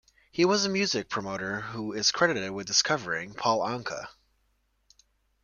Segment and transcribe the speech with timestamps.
[0.31, 4.07] He was a music promoter who is credited with discovering Paul Anka.